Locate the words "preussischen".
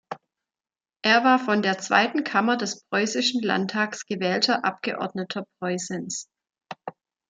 2.85-3.43